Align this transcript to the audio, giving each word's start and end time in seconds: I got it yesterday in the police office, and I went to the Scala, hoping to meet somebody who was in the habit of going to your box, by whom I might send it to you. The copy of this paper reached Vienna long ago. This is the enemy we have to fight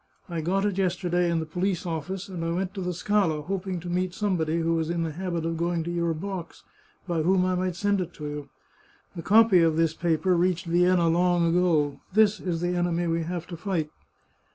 I 0.27 0.41
got 0.41 0.65
it 0.65 0.79
yesterday 0.79 1.29
in 1.29 1.39
the 1.39 1.45
police 1.45 1.85
office, 1.85 2.27
and 2.27 2.43
I 2.43 2.49
went 2.49 2.73
to 2.73 2.81
the 2.81 2.91
Scala, 2.91 3.43
hoping 3.43 3.79
to 3.81 3.87
meet 3.87 4.15
somebody 4.15 4.57
who 4.57 4.73
was 4.73 4.89
in 4.89 5.03
the 5.03 5.11
habit 5.11 5.45
of 5.45 5.57
going 5.57 5.83
to 5.83 5.91
your 5.91 6.15
box, 6.15 6.63
by 7.07 7.21
whom 7.21 7.45
I 7.45 7.53
might 7.53 7.75
send 7.75 8.01
it 8.01 8.11
to 8.15 8.25
you. 8.25 8.49
The 9.15 9.21
copy 9.21 9.59
of 9.59 9.77
this 9.77 9.93
paper 9.93 10.35
reached 10.35 10.65
Vienna 10.65 11.07
long 11.07 11.45
ago. 11.55 12.01
This 12.13 12.39
is 12.39 12.61
the 12.61 12.75
enemy 12.75 13.05
we 13.05 13.21
have 13.21 13.45
to 13.45 13.55
fight 13.55 13.91